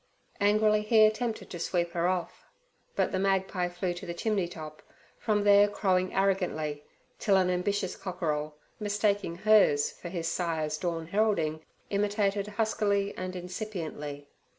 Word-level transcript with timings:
Angrily 0.39 0.81
he 0.81 1.05
attempted 1.05 1.51
to 1.51 1.59
sweep 1.59 1.91
her 1.91 2.07
off, 2.07 2.43
but 2.95 3.11
the 3.11 3.19
magpie 3.19 3.69
flew 3.69 3.93
to 3.93 4.05
the 4.07 4.15
chimney 4.15 4.47
top, 4.47 4.81
from 5.19 5.43
there 5.43 5.67
crowing 5.67 6.11
arrogantly, 6.15 6.83
till 7.19 7.37
an 7.37 7.51
ambitious 7.51 7.95
cockerel, 7.95 8.55
mistaking 8.79 9.35
hers 9.35 9.91
for 9.91 10.09
his 10.09 10.27
sire's 10.27 10.79
dawn 10.79 11.05
heralding, 11.05 11.63
imitated 11.91 12.47
huskily 12.47 13.15
and 13.15 13.35
incipiently. 13.35 14.25